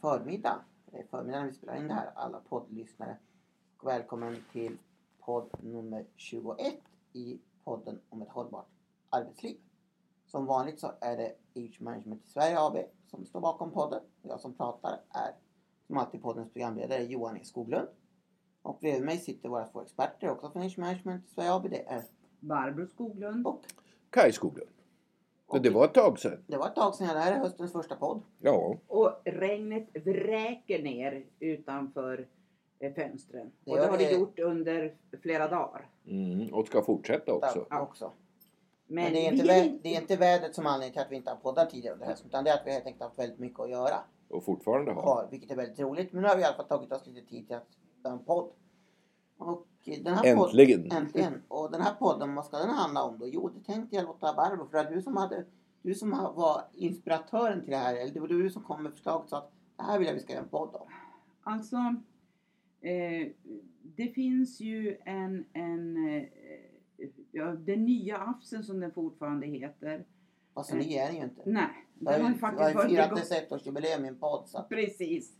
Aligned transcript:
förmiddag. 0.00 0.64
Det 0.86 0.98
är 0.98 1.06
förmiddag 1.06 1.38
när 1.38 1.46
vi 1.46 1.52
spelar 1.52 1.76
in 1.76 1.88
det 1.88 1.94
här, 1.94 2.10
alla 2.14 2.40
poddlyssnare. 2.40 3.18
Och 3.76 3.88
välkommen 3.88 4.36
till 4.52 4.78
podd 5.18 5.50
nummer 5.62 6.06
21 6.16 6.58
i 7.12 7.40
podden 7.64 8.00
om 8.08 8.22
ett 8.22 8.28
hållbart 8.28 8.68
arbetsliv. 9.10 9.56
Som 10.26 10.46
vanligt 10.46 10.80
så 10.80 10.92
är 11.00 11.16
det 11.16 11.34
Age 11.56 11.80
Management 11.80 12.24
i 12.24 12.28
Sverige 12.28 12.60
AB 12.60 12.76
som 13.06 13.26
står 13.26 13.40
bakom 13.40 13.70
podden. 13.70 14.02
Jag 14.22 14.40
som 14.40 14.54
pratar 14.54 15.00
är 15.10 15.32
som 15.86 15.96
alltid 15.98 16.22
poddens 16.22 16.52
programledare 16.52 17.04
Johan 17.04 17.36
E 17.36 17.44
Skoglund. 17.44 17.88
Och 18.62 18.78
bredvid 18.80 19.04
mig 19.04 19.18
sitter 19.18 19.48
våra 19.48 19.66
två 19.66 19.82
experter 19.82 20.30
också 20.30 20.50
från 20.50 20.62
Age 20.62 20.78
Management 20.78 21.26
i 21.26 21.28
Sverige 21.28 21.52
AB. 21.52 21.70
Det 21.70 21.88
är 21.88 22.02
Barbro 22.40 22.86
Skoglund. 22.86 23.46
och, 23.46 23.64
Kaj 24.10 24.32
Skoglund. 24.32 24.70
Och 25.48 25.54
Men 25.54 25.62
det 25.62 25.70
var 25.70 25.84
ett 25.84 25.94
tag 25.94 26.18
sedan. 26.18 26.44
det 26.46 26.56
var 26.56 26.66
ett 26.66 26.74
tag 26.74 26.94
sedan. 26.94 27.06
Det 27.08 27.20
här 27.20 27.32
är 27.32 27.38
höstens 27.38 27.72
första 27.72 27.96
podd. 27.96 28.22
Ja. 28.38 28.76
Och 28.86 29.12
regnet 29.24 29.88
vräker 30.04 30.82
ner 30.82 31.24
utanför 31.40 32.26
eh, 32.78 32.92
fönstren. 32.94 33.52
Det 33.64 33.70
Och 33.70 33.76
det 33.76 33.86
har 33.86 33.98
det 33.98 34.10
gjort 34.12 34.38
under 34.38 34.94
flera 35.22 35.48
dagar. 35.48 35.88
Mm, 36.06 36.54
och 36.54 36.66
ska 36.66 36.82
fortsätta 36.82 37.32
också. 37.32 37.66
Där 37.70 37.80
också. 37.80 38.12
Men, 38.86 39.04
Men 39.04 39.12
det 39.12 39.26
är, 39.26 39.30
vi 39.30 39.36
inte 39.38 39.52
är 39.52 39.62
vä- 39.64 39.78
det 39.82 39.94
är 39.96 40.00
inte 40.00 40.16
vädret 40.16 40.54
som 40.54 40.66
anledning 40.66 40.92
till 40.92 41.02
att 41.02 41.10
vi 41.10 41.16
inte 41.16 41.30
har 41.30 41.36
poddat 41.36 41.70
tidigare 41.70 41.94
under 41.94 42.06
hösten. 42.06 42.28
Utan 42.28 42.44
det 42.44 42.50
är 42.50 42.54
att 42.54 42.66
vi 42.66 42.70
helt 42.72 42.86
enkelt 42.86 43.02
haft 43.02 43.18
väldigt 43.18 43.38
mycket 43.38 43.60
att 43.60 43.70
göra. 43.70 43.96
Och 44.28 44.44
fortfarande 44.44 44.92
har. 44.92 45.02
har, 45.02 45.28
vilket 45.30 45.50
är 45.50 45.56
väldigt 45.56 45.80
roligt. 45.80 46.12
Men 46.12 46.22
nu 46.22 46.28
har 46.28 46.36
vi 46.36 46.42
i 46.42 46.44
alla 46.44 46.56
fall 46.56 46.66
tagit 46.68 46.92
oss 46.92 47.06
lite 47.06 47.28
tid 47.28 47.46
till 47.46 47.56
att 47.56 47.68
göra 48.04 48.12
en 48.12 48.24
podd. 48.24 48.50
Och 49.38 49.66
den 49.96 50.14
här 50.14 50.24
Äntligen. 50.26 50.82
Podd, 50.82 50.98
äntligen. 50.98 51.42
Och 51.48 51.70
den 51.70 51.80
här 51.80 51.94
podden, 51.94 52.34
vad 52.34 52.44
ska 52.44 52.58
den 52.58 52.70
handla 52.70 53.02
om 53.02 53.18
då? 53.18 53.28
Jo, 53.28 53.48
det 53.48 53.72
tänkte 53.72 53.96
jag 53.96 54.04
låta 54.04 54.34
Barbro. 54.34 54.68
För 54.70 54.78
att 54.78 54.88
du 54.90 55.02
som 55.02 55.16
hade 55.16 55.44
du 55.82 55.94
som 55.94 56.10
var 56.10 56.62
inspiratören 56.72 57.60
till 57.60 57.70
det 57.70 57.76
här. 57.76 57.96
Eller 57.96 58.14
det 58.14 58.20
var 58.20 58.28
du 58.28 58.50
som 58.50 58.62
kom 58.62 58.82
med 58.82 58.92
förslaget. 58.92 59.28
Så 59.28 59.36
att 59.36 59.52
det 59.76 59.82
här 59.82 59.98
vill 59.98 60.06
jag 60.08 60.14
vi 60.14 60.20
ska 60.20 60.32
göra 60.32 60.42
en 60.42 60.48
podd 60.48 60.74
om. 60.74 60.88
Alltså, 61.42 61.76
eh, 62.80 63.28
det 63.82 64.08
finns 64.08 64.60
ju 64.60 64.96
en, 65.04 65.44
en 65.52 66.08
eh, 66.08 66.24
ja, 67.32 67.44
den 67.44 67.84
nya 67.84 68.18
AFSen 68.18 68.64
som 68.64 68.80
den 68.80 68.92
fortfarande 68.92 69.46
heter. 69.46 70.04
Fast 70.54 70.70
så 70.70 70.76
ny 70.76 70.94
är 70.94 71.06
den 71.06 71.16
ju 71.16 71.22
inte. 71.22 71.42
Nej, 71.46 71.68
Jag 71.98 72.14
den 72.14 72.22
har 72.22 72.32
ju 72.32 72.38
faktiskt 72.38 72.74
har 72.74 72.84
ju 72.84 72.88
firat 72.88 73.16
dess 73.16 73.32
ettårsjubileum 73.32 74.04
i 74.04 74.08
en 74.08 74.18
podd. 74.18 74.48
Så 74.48 74.62
Precis. 74.68 75.32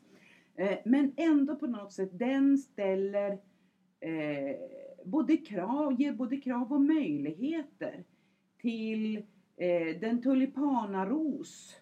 Eh, 0.55 0.79
Men 0.85 1.13
ändå 1.17 1.57
på 1.57 1.67
något 1.67 1.93
sätt, 1.93 2.11
den 2.13 2.59
ställer 2.59 3.39
eh, 4.01 4.57
både 5.05 5.37
krav, 5.37 6.01
ger 6.01 6.13
både 6.13 6.37
krav 6.37 6.73
och 6.73 6.81
möjligheter 6.81 8.05
till 8.61 9.17
eh, 9.57 10.01
den 10.01 10.23
tulipanaros 10.23 11.77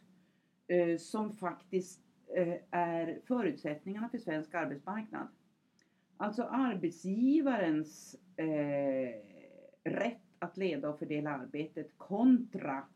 eh, 0.66 0.96
som 0.98 1.32
faktiskt 1.32 2.00
eh, 2.36 2.54
är 2.70 3.20
förutsättningarna 3.26 4.08
för 4.08 4.18
svensk 4.18 4.54
arbetsmarknad. 4.54 5.28
Alltså 6.16 6.42
arbetsgivarens 6.42 8.16
eh, 8.36 9.20
rätt 9.84 10.20
att 10.38 10.56
leda 10.56 10.88
och 10.88 10.98
fördela 10.98 11.30
arbetet 11.30 11.98
kontra 11.98 12.86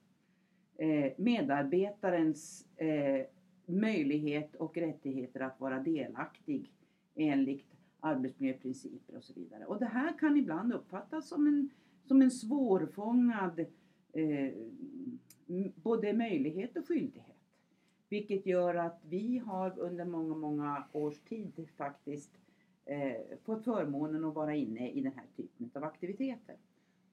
eh, 0.79 1.12
medarbetarens 1.17 2.67
eh, 2.77 3.27
möjlighet 3.67 4.55
och 4.55 4.77
rättigheter 4.77 5.41
att 5.41 5.61
vara 5.61 5.79
delaktig 5.79 6.73
enligt 7.15 7.80
arbetsmiljöprinciper 8.01 9.17
och 9.17 9.25
så 9.25 9.33
vidare. 9.34 9.65
Och 9.65 9.79
det 9.79 9.87
här 9.87 10.19
kan 10.19 10.37
ibland 10.37 10.73
uppfattas 10.73 11.29
som 11.29 11.47
en, 11.47 11.70
som 12.05 12.23
en 12.23 12.31
svårfångad 12.31 13.61
eh, 14.12 14.53
både 15.75 16.12
möjlighet 16.12 16.77
och 16.77 16.89
skyldighet. 16.89 17.27
Vilket 18.09 18.47
gör 18.47 18.75
att 18.75 19.01
vi 19.09 19.39
har 19.39 19.78
under 19.78 20.05
många, 20.05 20.34
många 20.34 20.84
års 20.93 21.21
tid 21.21 21.69
faktiskt 21.77 22.31
eh, 22.84 23.39
fått 23.45 23.65
förmånen 23.65 24.25
att 24.25 24.34
vara 24.34 24.55
inne 24.55 24.91
i 24.91 25.00
den 25.00 25.12
här 25.12 25.27
typen 25.37 25.71
av 25.75 25.84
aktiviteter. 25.84 26.56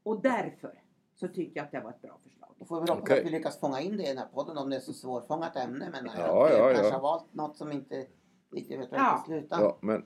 Och 0.04 0.22
därför 0.22 0.82
så 1.16 1.28
tycker 1.28 1.60
jag 1.60 1.66
att 1.66 1.72
det 1.72 1.80
var 1.80 1.90
ett 1.90 2.02
bra 2.02 2.18
förslag. 2.24 2.50
Då 2.60 2.66
får 2.66 2.76
vi 2.76 2.82
hoppas 2.82 3.02
Okej. 3.02 3.20
att 3.20 3.26
vi 3.26 3.30
lyckas 3.30 3.60
fånga 3.60 3.82
in 3.82 3.98
det 3.98 4.04
i 4.04 4.08
den 4.08 4.18
här 4.18 4.28
podden 4.34 4.58
om 4.58 4.70
det 4.70 4.76
är 4.76 4.80
så 4.80 4.94
svårfångat 4.94 5.56
ämne. 5.56 5.90
Men 5.92 6.06
Ja, 6.06 6.50
jag 6.50 6.60
ja, 6.60 6.74
kanske 6.74 6.88
ja. 6.88 6.94
har 6.94 7.02
valt 7.02 7.34
något 7.34 7.58
som 7.58 7.72
inte 7.72 8.08
riktigt 8.52 8.80
vet 8.80 8.92
var 8.92 8.98
Ja. 8.98 9.12
det 9.14 9.18
ska 9.18 9.26
sluta. 9.26 9.62
Ja, 9.62 9.78
men... 9.82 10.06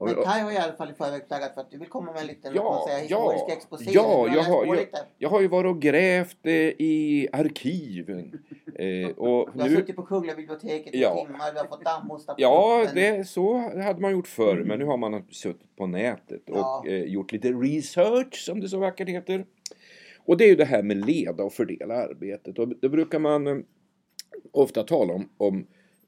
Men 0.00 0.14
Kaj 0.14 0.40
har 0.42 0.52
i 0.52 0.56
alla 0.56 0.72
fall 0.72 0.90
i 0.90 0.94
förväg 0.94 1.22
flaggat 1.28 1.54
för 1.54 1.60
att 1.60 1.70
du 1.70 1.78
vill 1.78 1.88
komma 1.88 2.12
med 2.12 2.20
en 2.20 2.26
liten 2.26 2.52
Ja, 2.54 2.86
ja, 2.88 2.96
historisk 2.98 3.56
exposé. 3.56 3.90
ja, 3.94 4.28
jag 4.34 4.42
har- 4.42 4.66
jag-. 4.66 4.86
Jag 5.18 5.28
har 5.28 5.40
ju 5.40 5.48
varit 5.48 5.70
och 5.70 5.82
grävt 5.82 6.36
eh, 6.46 6.52
i 6.52 7.28
arkiven. 7.32 8.38
Eh, 8.78 9.08
och 9.08 9.48
Du 9.54 9.60
har 9.62 9.68
nu... 9.68 9.76
suttit 9.76 9.96
på 9.96 10.02
Kungliga 10.02 10.36
biblioteket 10.36 10.94
i 10.94 11.00
Ja. 11.02 11.24
timmar, 11.26 11.52
du 11.52 11.58
har 11.58 11.66
fått 11.66 11.84
dammhosta 11.84 12.34
på 12.34 12.40
Ja, 12.42 12.86
det, 12.94 13.28
så 13.28 13.56
hade 13.82 14.00
man 14.00 14.12
gjort 14.12 14.26
förr. 14.28 14.62
Men 14.66 14.78
nu 14.78 14.84
har 14.84 14.96
man 14.96 15.24
suttit 15.30 15.76
på 15.76 15.86
nätet 15.86 16.50
och 16.50 16.56
Ja. 16.56 16.84
eh, 16.86 17.04
gjort 17.04 17.32
lite 17.32 17.48
research, 17.48 18.34
som 18.44 18.60
det 18.60 18.68
så 18.68 18.78
vackert 18.78 19.08
heter. 19.08 19.44
Och 20.24 20.36
det 20.36 20.44
är 20.44 20.48
ju 20.48 20.56
det 20.56 20.64
här 20.64 20.82
med 20.82 21.06
leda 21.06 21.44
och 21.44 21.52
fördela 21.52 21.94
arbetet. 21.94 22.58
Och 22.58 22.68
då 22.68 22.88
brukar 22.88 23.18
man 23.18 23.46
eh, 23.46 23.56
ofta 24.52 24.82
tala 24.82 25.14
om, 25.14 25.28
om 25.38 25.66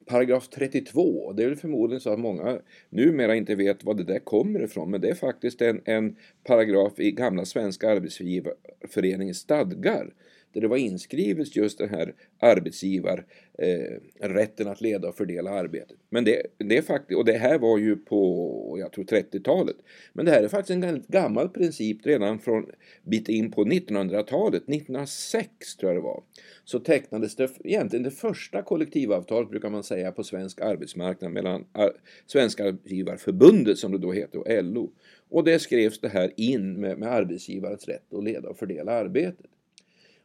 paragraf 0.09 0.49
32. 0.49 1.33
Det 1.33 1.43
är 1.43 1.49
väl 1.49 1.57
förmodligen 1.57 2.01
så 2.01 2.13
att 2.13 2.19
många 2.19 2.59
numera 2.91 3.37
inte 3.37 3.55
vet 3.55 3.85
vad 3.85 3.97
det 3.97 4.05
där 4.05 4.19
kommer 4.19 4.63
ifrån. 4.63 4.91
Men 4.91 5.01
det 5.01 5.09
är 5.09 5.15
faktiskt 5.15 5.63
en, 5.63 5.81
en 5.85 6.17
paragraf 6.45 7.01
i 7.01 7.11
gamla 7.11 7.45
Svenska 7.45 7.91
Arbetsgivareföreningens 7.91 9.39
stadgar. 9.39 10.15
Där 10.59 10.63
det 10.63 10.69
var 10.69 10.77
inskrivet 10.77 11.57
just 11.57 11.79
den 11.79 11.89
här 11.89 12.15
arbetsgivarrätten 12.39 14.67
eh, 14.67 14.73
att 14.73 14.81
leda 14.81 15.09
och 15.09 15.17
fördela 15.17 15.51
arbetet. 15.51 15.97
Men 16.11 16.25
det, 16.25 16.43
det 16.57 16.77
är 16.77 16.83
faktiskt, 16.83 17.19
och 17.19 17.25
det 17.25 17.33
här 17.33 17.59
var 17.59 17.79
ju 17.79 17.97
på, 17.97 18.77
jag 18.81 18.93
tror 18.93 19.05
30-talet. 19.05 19.77
Men 20.13 20.25
det 20.25 20.31
här 20.31 20.43
är 20.43 20.49
faktiskt 20.49 20.85
en 20.85 21.05
gammal 21.09 21.49
princip 21.49 22.07
redan 22.07 22.39
från 22.39 22.67
bit 23.03 23.29
in 23.29 23.51
på 23.51 23.65
1900-talet. 23.65 24.63
1906 24.63 25.77
tror 25.77 25.93
jag 25.93 26.03
det 26.03 26.05
var. 26.05 26.23
Så 26.65 26.79
tecknades 26.79 27.37
det 27.37 27.51
egentligen 27.65 28.03
det 28.03 28.11
första 28.11 28.63
kollektivavtalet 28.63 29.51
brukar 29.51 29.71
man 29.71 29.83
säga 29.83 30.13
på 30.13 30.25
svensk 30.25 30.61
arbetsmarknad 30.61 31.33
mellan 31.33 31.65
ar- 31.73 31.97
Svenska 32.27 32.65
Arbetsgivarförbundet 32.65 33.79
som 33.79 33.93
det 33.93 33.99
då 33.99 34.13
heter 34.13 34.39
och 34.39 34.65
LO. 34.65 34.91
Och 35.31 35.45
det 35.45 35.59
skrevs 35.59 36.01
det 36.01 36.09
här 36.09 36.33
in 36.37 36.81
med, 36.81 36.99
med 36.99 37.09
arbetsgivarens 37.09 37.89
rätt 37.89 38.15
att 38.15 38.25
leda 38.25 38.49
och 38.49 38.59
fördela 38.59 38.93
arbetet. 38.93 39.47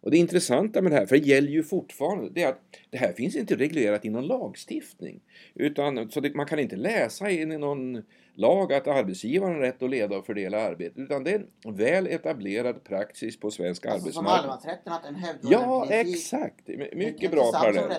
Och 0.03 0.11
det 0.11 0.17
intressanta 0.17 0.81
med 0.81 0.91
det 0.91 0.95
här, 0.95 1.05
för 1.05 1.17
det 1.17 1.25
gäller 1.27 1.51
ju 1.51 1.63
fortfarande, 1.63 2.29
det 2.29 2.43
är 2.43 2.49
att 2.49 2.59
det 2.89 2.97
här 2.97 3.13
finns 3.13 3.35
inte 3.35 3.55
reglerat 3.55 4.05
i 4.05 4.09
någon 4.09 4.27
lagstiftning. 4.27 5.19
Utan, 5.55 6.11
så 6.11 6.19
det, 6.19 6.35
man 6.35 6.45
kan 6.45 6.59
inte 6.59 6.75
läsa 6.75 7.29
in 7.29 7.51
i 7.51 7.57
någon 7.57 8.03
lag 8.35 8.73
att 8.73 8.87
arbetsgivaren 8.87 9.53
har 9.53 9.61
rätt 9.61 9.83
att 9.83 9.89
leda 9.89 10.17
och 10.17 10.25
fördela 10.25 10.61
arbetet. 10.61 10.97
Utan 10.97 11.23
det 11.23 11.31
är 11.31 11.45
en 11.65 11.75
väl 11.75 12.07
etablerad 12.07 12.83
praxis 12.83 13.39
på 13.39 13.51
svensk 13.51 13.85
Alltså 13.85 14.11
som 14.11 14.25
arbetsmarknad. 14.27 14.39
allemansrätten, 14.39 14.93
att 14.93 15.05
en 15.05 15.15
hävdvunnen 15.15 15.59
Ja, 15.61 15.87
exakt. 15.89 16.67
Mycket 16.93 17.31
bra 17.31 17.43
som 17.43 17.61
parallell. 17.61 17.91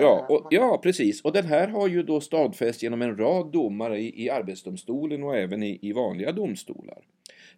Ja, 0.00 0.26
och, 0.28 0.46
ja, 0.50 0.80
precis. 0.82 1.22
Och 1.22 1.32
den 1.32 1.46
här 1.46 1.68
har 1.68 1.88
ju 1.88 2.02
då 2.02 2.20
stadfäst 2.20 2.82
genom 2.82 3.02
en 3.02 3.16
rad 3.16 3.52
domar 3.52 3.94
i, 3.94 4.24
i 4.24 4.30
Arbetsdomstolen 4.30 5.22
och 5.22 5.36
även 5.36 5.62
i, 5.62 5.78
i 5.82 5.92
vanliga 5.92 6.32
domstolar. 6.32 6.98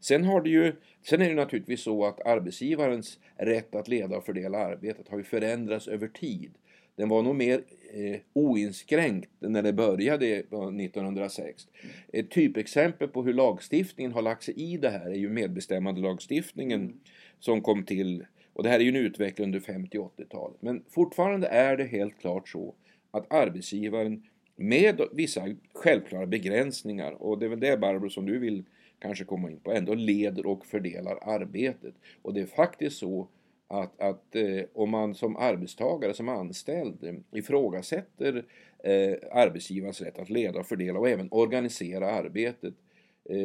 Sen, 0.00 0.24
har 0.24 0.40
det 0.40 0.50
ju, 0.50 0.72
sen 1.02 1.22
är 1.22 1.28
det 1.28 1.34
naturligtvis 1.34 1.82
så 1.82 2.04
att 2.04 2.26
arbetsgivarens 2.26 3.18
rätt 3.36 3.74
att 3.74 3.88
leda 3.88 4.16
och 4.16 4.24
fördela 4.24 4.58
arbetet 4.58 5.08
har 5.08 5.18
ju 5.18 5.24
förändrats 5.24 5.88
över 5.88 6.08
tid. 6.08 6.50
Den 6.96 7.08
var 7.08 7.22
nog 7.22 7.34
mer 7.34 7.60
eh, 7.94 8.20
oinskränkt 8.32 9.30
när 9.38 9.62
det 9.62 9.72
började 9.72 10.26
eh, 10.26 10.38
1906. 10.38 11.66
Ett 12.12 12.30
typexempel 12.30 13.08
på 13.08 13.22
hur 13.22 13.32
lagstiftningen 13.32 14.12
har 14.12 14.22
lagt 14.22 14.42
sig 14.42 14.54
i 14.54 14.76
det 14.76 14.90
här 14.90 15.10
är 15.10 15.14
ju 15.14 15.30
medbestämmandelagstiftningen 15.30 17.00
som 17.38 17.60
kom 17.60 17.84
till 17.84 18.24
och 18.52 18.62
det 18.62 18.68
här 18.68 18.80
är 18.80 18.82
ju 18.82 18.88
en 18.88 18.96
utveckling 18.96 19.44
under 19.44 19.60
50 19.60 19.98
och 19.98 20.14
80-talet. 20.16 20.56
Men 20.62 20.82
fortfarande 20.88 21.46
är 21.46 21.76
det 21.76 21.84
helt 21.84 22.18
klart 22.18 22.48
så 22.48 22.74
att 23.10 23.32
arbetsgivaren 23.32 24.22
med 24.56 25.00
vissa 25.12 25.42
självklara 25.74 26.26
begränsningar 26.26 27.22
och 27.22 27.38
det 27.38 27.46
är 27.46 27.50
väl 27.50 27.60
det 27.60 27.76
Barbro 27.80 28.10
som 28.10 28.26
du 28.26 28.38
vill 28.38 28.64
kanske 29.04 29.24
komma 29.24 29.50
in 29.50 29.60
på 29.60 29.72
ändå 29.72 29.94
leder 29.94 30.46
och 30.46 30.66
fördelar 30.66 31.18
arbetet. 31.22 31.94
Och 32.22 32.34
det 32.34 32.40
är 32.40 32.46
faktiskt 32.46 32.98
så 32.98 33.28
att, 33.68 34.00
att 34.00 34.36
eh, 34.36 34.64
om 34.74 34.90
man 34.90 35.14
som 35.14 35.36
arbetstagare, 35.36 36.14
som 36.14 36.28
anställd 36.28 37.04
eh, 37.04 37.14
ifrågasätter 37.38 38.44
eh, 38.84 39.14
arbetsgivarens 39.32 40.00
rätt 40.00 40.18
att 40.18 40.30
leda 40.30 40.60
och 40.60 40.66
fördela 40.66 40.98
och 40.98 41.08
även 41.08 41.28
organisera 41.30 42.10
arbetet 42.10 42.74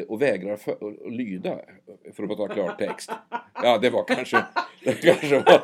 och 0.08 0.22
vägrar 0.22 0.56
för, 0.56 0.72
att 0.72 1.14
lyda, 1.14 1.60
för 2.14 2.24
att 2.24 2.38
ta 2.38 2.48
klartext. 2.48 3.12
Ja, 3.64 3.78
det 3.78 3.90
var 3.90 4.04
kanske, 4.04 4.38
det 4.84 4.94
kanske 4.94 5.40
var 5.40 5.62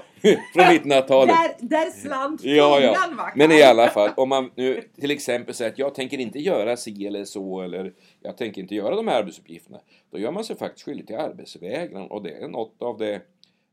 från 0.54 0.64
1900-talet. 0.64 1.36
Där, 1.60 1.68
där 1.68 1.92
slant 1.92 2.44
Ja, 2.44 2.80
ja. 2.80 3.32
Men 3.36 3.52
i 3.52 3.62
alla 3.62 3.88
fall, 3.88 4.10
om 4.18 4.30
man 4.30 4.52
nu 4.56 4.82
till 5.00 5.12
exempel 5.12 5.56
säger 5.56 5.72
att 5.72 5.80
jag 5.80 5.96
tänker 5.96 6.18
inte 6.18 6.40
göra 6.40 6.78
si 6.78 7.08
eller 7.08 7.26
så 7.26 7.62
eller 7.62 7.94
jag 8.22 8.38
tänker 8.38 8.62
inte 8.62 8.76
göra 8.76 8.96
de 8.96 9.08
här 9.08 9.20
arbetsuppgifterna. 9.20 9.80
Då 10.12 10.20
gör 10.20 10.32
man 10.32 10.44
sig 10.44 10.58
faktiskt 10.58 10.86
skyldig 10.86 11.08
till 11.08 11.16
arbetsvägran 11.16 12.08
och 12.08 12.24
det 12.24 12.32
är 12.32 12.48
något 12.48 12.82
av 12.82 12.98
det 12.98 13.22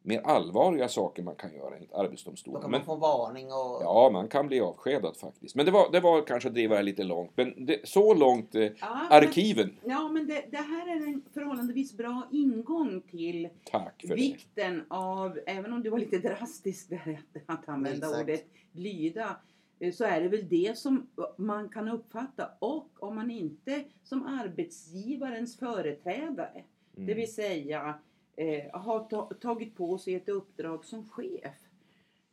mer 0.02 0.20
allvarliga 0.24 0.88
saker 0.88 1.22
man 1.22 1.34
kan 1.34 1.54
göra 1.54 1.74
enligt 1.74 1.90
Då 1.90 1.96
Arbetsdomstolen. 1.96 2.62
kan 2.62 2.70
Men, 2.70 2.78
man 2.80 2.86
få 2.86 2.96
varning 2.96 3.46
och... 3.46 3.82
ja, 3.82 4.10
man 4.12 4.28
kan 4.28 4.46
bli 4.48 4.60
avskedad 4.60 5.16
faktiskt. 5.16 5.54
Men 5.54 5.66
det 5.66 5.72
var, 5.72 5.92
det 5.92 6.00
var 6.00 6.26
kanske 6.26 6.48
att 6.48 6.54
driva 6.54 6.76
det 6.76 6.82
lite 6.82 7.04
långt. 7.04 7.30
Men 7.34 7.66
det, 7.66 7.88
så 7.88 8.14
långt 8.14 8.54
eh, 8.54 8.62
Ja, 8.62 8.72
men, 8.80 9.12
arkiven. 9.22 9.70
ja, 9.84 10.08
men 10.08 10.26
det, 10.26 10.44
det 10.50 10.56
här 10.56 10.88
är 10.96 11.06
en 11.06 11.22
förhållandevis 11.34 11.96
bra 11.96 12.22
ingång 12.32 13.00
till 13.10 13.48
Tack 13.70 14.00
för 14.00 14.08
det. 14.08 14.14
vikten 14.14 14.82
av, 14.88 15.38
även 15.46 15.72
om 15.72 15.82
du 15.82 15.90
var 15.90 15.98
lite 15.98 16.18
drastisk 16.18 16.88
där 16.90 17.20
att, 17.46 17.68
använda 17.68 18.06
Exakt. 18.06 18.22
ordet 18.22 18.46
lyda, 18.72 19.36
eh, 19.78 19.92
så 19.92 20.04
är 20.04 20.20
det 20.20 20.28
väl 20.28 20.48
det 20.48 20.78
som 20.78 21.06
man 21.36 21.68
kan 21.68 21.88
uppfatta. 21.88 22.48
Och 22.58 22.88
om 23.02 23.14
man 23.14 23.30
inte 23.30 23.84
som 24.04 24.26
arbetsgivarens 24.26 25.56
företrädare, 25.56 26.64
Mm. 26.96 27.06
det 27.06 27.14
vill 27.14 27.34
säga 27.34 27.94
eh, 28.36 28.80
har 28.80 29.04
ta, 29.04 29.34
tagit 29.34 29.76
på 29.76 29.98
sig 29.98 30.14
ett 30.14 30.28
uppdrag 30.28 30.84
som 30.84 31.08
chef, 31.08 31.56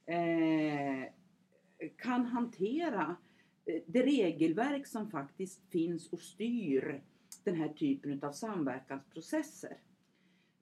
eh, 0.06 1.12
kan 1.98 2.26
hantera 2.26 3.16
eh, 3.66 3.82
det 3.86 4.04
regelverk 4.04 4.88
som 4.88 5.12
faktiskt 5.12 5.62
finns 5.70 6.14
och 6.14 6.20
styr 6.20 7.02
den 7.44 7.56
här 7.56 7.70
typen 7.70 8.24
av 8.24 8.32
samverkansprocesser. 8.32 9.78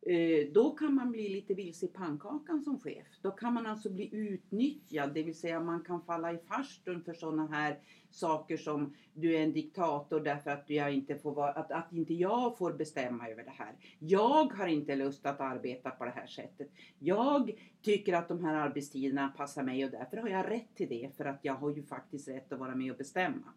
Eh, 0.10 0.48
då 0.54 0.72
kan 0.72 0.94
man 0.94 1.12
bli 1.12 1.30
lite 1.30 1.54
vilse 1.54 1.86
i 1.86 1.90
pannkakan 1.90 2.62
som 2.62 2.80
chef. 2.80 3.08
Då 3.22 3.32
kan 3.32 3.54
man 3.54 3.66
alltså 3.66 3.90
bli 3.90 4.16
utnyttjad, 4.16 5.14
det 5.14 5.24
vill 5.24 5.36
säga 5.36 5.60
man 5.60 5.84
kan 5.84 6.02
falla 6.02 6.34
i 6.34 6.38
farstun 6.38 7.04
för 7.04 7.14
sådana 7.14 7.48
här 7.48 7.80
saker 8.10 8.58
som 8.58 8.96
du 9.14 9.36
är 9.36 9.44
en 9.44 9.54
diktator 9.54 10.20
därför 10.20 10.52
att, 10.52 10.70
jag 10.70 10.94
inte 10.94 11.16
får 11.16 11.32
vara, 11.34 11.52
att, 11.52 11.72
att 11.72 11.94
inte 11.94 12.14
jag 12.14 12.58
får 12.58 12.74
bestämma 12.74 13.30
över 13.30 13.44
det 13.44 13.54
här. 13.58 13.76
Jag 14.00 14.54
har 14.54 14.68
inte 14.68 14.96
lust 14.96 15.26
att 15.26 15.42
arbeta 15.42 15.90
på 15.90 16.06
det 16.06 16.12
här 16.12 16.28
sättet. 16.28 16.72
Jag 17.00 17.52
tycker 17.82 18.14
att 18.14 18.28
de 18.28 18.46
här 18.46 18.56
arbetstiderna 18.56 19.34
passar 19.38 19.64
mig 19.64 19.86
och 19.86 19.92
därför 19.92 20.18
har 20.18 20.30
jag 20.30 20.50
rätt 20.50 20.76
till 20.76 20.90
det 20.90 21.10
för 21.18 21.26
att 21.26 21.40
jag 21.42 21.54
har 21.54 21.76
ju 21.76 21.84
faktiskt 21.84 22.28
rätt 22.28 22.54
att 22.54 22.60
vara 22.60 22.76
med 22.76 22.92
och 22.92 22.98
bestämma. 22.98 23.54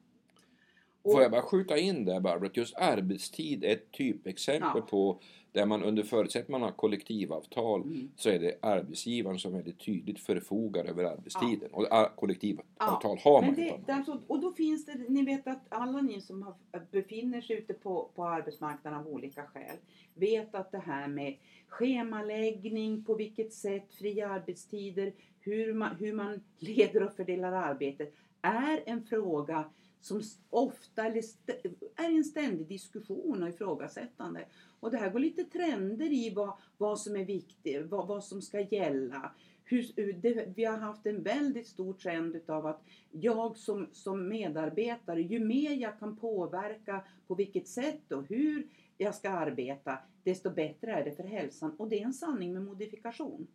Och- 1.02 1.12
Får 1.12 1.22
jag 1.22 1.30
bara 1.30 1.42
skjuta 1.42 1.78
in 1.78 2.04
där 2.04 2.20
Barbro, 2.20 2.46
att 2.46 2.56
just 2.56 2.76
arbetstid 2.76 3.64
är 3.64 3.72
ett 3.72 3.90
typexempel 3.92 4.70
Ja. 4.74 4.80
på 4.90 5.20
där 5.52 5.66
man 5.66 5.82
under 5.82 6.02
förutsättning 6.02 6.52
man 6.52 6.62
har 6.62 6.70
kollektivavtal 6.72 7.82
Mm. 7.82 8.10
så 8.16 8.30
är 8.30 8.38
det 8.38 8.58
arbetsgivaren 8.62 9.38
som 9.38 9.52
väldigt 9.52 9.78
tydligt 9.80 10.20
förfogar 10.20 10.84
över 10.84 11.04
arbetstiden. 11.04 11.70
Och 11.72 11.86
ah, 11.90 12.08
kollektivavtal 12.16 12.68
Ja, 13.02 13.18
har 13.24 13.42
man 13.42 13.50
Men 13.50 13.60
inte. 13.64 13.80
det, 13.86 13.92
alltså, 13.92 14.20
och 14.26 14.40
då 14.40 14.52
finns 14.52 14.86
det, 14.86 14.94
ni 15.08 15.24
vet 15.24 15.46
att 15.46 15.62
alla 15.68 16.00
ni 16.00 16.20
som 16.20 16.42
har, 16.42 16.54
befinner 16.90 17.40
sig 17.40 17.56
ute 17.56 17.74
på, 17.74 18.10
på 18.14 18.24
arbetsmarknaden 18.24 19.00
av 19.00 19.08
olika 19.08 19.42
skäl 19.42 19.76
vet 20.14 20.54
att 20.54 20.72
det 20.72 20.78
här 20.86 21.08
med 21.08 21.36
schemaläggning, 21.68 23.04
på 23.04 23.14
vilket 23.14 23.52
sätt, 23.52 23.94
fria 23.98 24.28
arbetstider, 24.28 25.12
hur 25.40 25.74
man, 25.74 25.96
hur 25.96 26.12
man 26.12 26.40
leder 26.58 27.02
och 27.02 27.12
fördelar 27.12 27.52
arbetet 27.52 28.14
är 28.42 28.82
en 28.86 29.04
fråga 29.04 29.64
som 30.00 30.22
ofta 30.50 31.04
är 31.04 31.16
i 32.10 32.16
en 32.16 32.24
ständig 32.24 32.68
diskussion 32.68 33.42
och 33.42 33.48
ifrågasättande. 33.48 34.44
Och 34.80 34.90
det 34.90 34.98
här 34.98 35.10
går 35.10 35.18
lite 35.18 35.44
trender 35.44 36.12
i 36.12 36.34
vad, 36.34 36.52
vad 36.78 37.00
som 37.00 37.16
är 37.16 37.24
viktigt, 37.24 37.86
vad, 37.86 38.06
vad 38.06 38.24
som 38.24 38.42
ska 38.42 38.60
gälla. 38.60 39.34
Hur, 39.64 39.92
hur 39.96 40.12
det, 40.12 40.48
vi 40.56 40.64
har 40.64 40.78
haft 40.78 41.06
en 41.06 41.22
väldigt 41.22 41.66
stor 41.66 41.94
trend 41.94 42.36
utav 42.36 42.66
att 42.66 42.82
jag 43.10 43.56
som, 43.56 43.88
som 43.92 44.28
medarbetare, 44.28 45.22
ju 45.22 45.44
mer 45.44 45.70
jag 45.74 45.98
kan 45.98 46.16
påverka 46.16 47.04
på 47.26 47.34
vilket 47.34 47.68
sätt 47.68 48.12
och 48.12 48.26
hur 48.28 48.66
jag 48.98 49.14
ska 49.14 49.30
arbeta, 49.30 49.98
desto 50.24 50.50
bättre 50.50 50.92
är 50.92 51.04
det 51.04 51.12
för 51.12 51.24
hälsan. 51.24 51.76
Och 51.76 51.88
det 51.88 52.00
är 52.00 52.04
en 52.04 52.12
sanning 52.12 52.52
med 52.52 52.62
modifikation. 52.62 53.46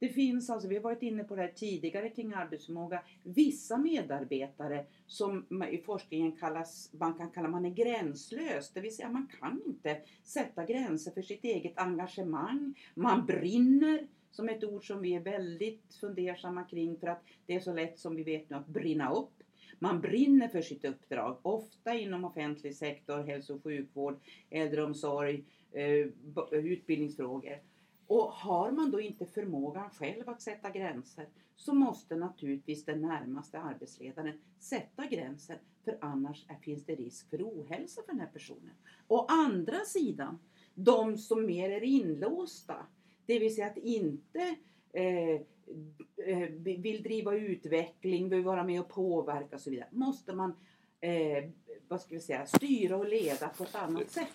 Det 0.00 0.08
finns 0.08 0.50
alltså, 0.50 0.68
vi 0.68 0.76
har 0.76 0.82
varit 0.82 1.02
inne 1.02 1.24
på 1.24 1.36
det 1.36 1.42
här 1.42 1.52
tidigare 1.54 2.08
kring 2.08 2.32
arbetsförmåga, 2.32 3.02
vissa 3.22 3.78
medarbetare 3.78 4.86
som 5.06 5.64
i 5.70 5.78
forskningen 5.78 6.32
kallas, 6.32 6.92
man 6.92 7.14
kan 7.14 7.30
kalla 7.30 7.48
man 7.48 7.64
är 7.64 7.70
gränslös. 7.70 8.70
Det 8.70 8.80
vill 8.80 8.96
säga 8.96 9.10
man 9.10 9.28
kan 9.40 9.62
inte 9.66 10.00
sätta 10.24 10.64
gränser 10.64 11.10
för 11.10 11.22
sitt 11.22 11.44
eget 11.44 11.78
engagemang. 11.78 12.74
Man 12.94 13.26
brinner, 13.26 14.06
som 14.30 14.48
ett 14.48 14.64
ord 14.64 14.86
som 14.86 15.02
vi 15.02 15.14
är 15.14 15.20
väldigt 15.20 15.94
fundersamma 16.00 16.64
kring 16.64 16.96
för 16.96 17.06
att 17.06 17.22
det 17.46 17.54
är 17.54 17.60
så 17.60 17.72
lätt 17.72 17.98
som 17.98 18.16
vi 18.16 18.22
vet 18.22 18.50
nu 18.50 18.56
att 18.56 18.66
brinna 18.66 19.12
upp. 19.12 19.32
Man 19.78 20.00
brinner 20.00 20.48
för 20.48 20.62
sitt 20.62 20.84
uppdrag, 20.84 21.38
ofta 21.42 21.94
inom 21.94 22.24
offentlig 22.24 22.76
sektor, 22.76 23.22
hälso 23.22 23.54
och 23.54 23.62
sjukvård, 23.62 24.20
äldreomsorg, 24.50 25.44
eh, 25.72 26.06
utbildningsfrågor. 26.52 27.58
Och 28.08 28.32
har 28.32 28.70
man 28.70 28.90
då 28.90 29.00
inte 29.00 29.26
förmågan 29.26 29.90
själv 29.90 30.28
att 30.28 30.42
sätta 30.42 30.70
gränser 30.70 31.28
så 31.56 31.74
måste 31.74 32.16
naturligtvis 32.16 32.84
den 32.84 33.00
närmaste 33.00 33.58
arbetsledaren 33.58 34.40
sätta 34.58 35.06
gränser 35.06 35.60
för 35.84 35.98
annars 36.00 36.46
finns 36.62 36.84
det 36.84 36.94
risk 36.94 37.30
för 37.30 37.42
ohälsa 37.42 38.02
för 38.02 38.12
den 38.12 38.20
här 38.20 38.30
personen. 38.32 38.74
Å 39.08 39.26
andra 39.28 39.78
sidan, 39.78 40.38
de 40.74 41.18
som 41.18 41.46
mer 41.46 41.70
är 41.70 41.82
inlåsta, 41.82 42.86
det 43.26 43.38
vill 43.38 43.54
säga 43.54 43.66
att 43.66 43.76
inte 43.76 44.56
eh, 44.92 45.40
eh, 46.26 46.48
vill 46.58 47.02
driva 47.02 47.34
utveckling, 47.34 48.28
vill 48.28 48.44
vara 48.44 48.64
med 48.64 48.80
och 48.80 48.88
påverka 48.88 49.56
och 49.56 49.62
så 49.62 49.70
vidare, 49.70 49.88
måste 49.92 50.34
man 50.34 50.56
eh, 51.00 51.50
vad 51.88 52.00
ska 52.00 52.14
vi 52.14 52.20
säga, 52.20 52.46
styra 52.46 52.96
och 52.96 53.08
leda 53.08 53.48
på 53.48 53.64
ett 53.64 53.74
annat 53.74 54.10
sätt. 54.10 54.28